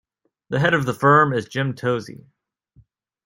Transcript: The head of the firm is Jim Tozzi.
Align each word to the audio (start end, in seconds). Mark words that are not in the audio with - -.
The 0.49 0.59
head 0.59 0.73
of 0.73 0.87
the 0.87 0.95
firm 0.95 1.31
is 1.31 1.45
Jim 1.45 1.75
Tozzi. 1.75 2.25